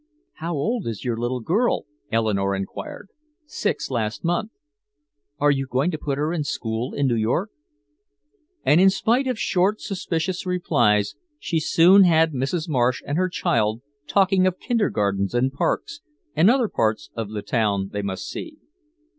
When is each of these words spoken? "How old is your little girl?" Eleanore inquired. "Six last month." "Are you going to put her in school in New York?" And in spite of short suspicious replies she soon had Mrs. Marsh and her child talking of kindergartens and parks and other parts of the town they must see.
"How 0.37 0.55
old 0.55 0.87
is 0.87 1.05
your 1.05 1.15
little 1.15 1.41
girl?" 1.41 1.85
Eleanore 2.11 2.55
inquired. 2.55 3.09
"Six 3.45 3.91
last 3.91 4.23
month." 4.23 4.49
"Are 5.37 5.51
you 5.51 5.67
going 5.67 5.91
to 5.91 5.99
put 5.99 6.17
her 6.17 6.33
in 6.33 6.43
school 6.43 6.91
in 6.95 7.05
New 7.05 7.13
York?" 7.15 7.51
And 8.65 8.81
in 8.81 8.89
spite 8.89 9.27
of 9.27 9.37
short 9.37 9.79
suspicious 9.79 10.43
replies 10.43 11.13
she 11.37 11.59
soon 11.59 12.03
had 12.05 12.33
Mrs. 12.33 12.67
Marsh 12.67 13.03
and 13.05 13.15
her 13.19 13.29
child 13.29 13.83
talking 14.07 14.47
of 14.47 14.57
kindergartens 14.57 15.35
and 15.35 15.53
parks 15.53 16.01
and 16.35 16.49
other 16.49 16.67
parts 16.67 17.11
of 17.13 17.29
the 17.29 17.43
town 17.43 17.89
they 17.93 18.01
must 18.01 18.27
see. 18.27 18.57